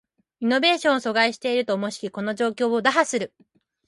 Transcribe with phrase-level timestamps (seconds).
[0.39, 3.35] イノベーションを阻害していると思しきこの状況を打破する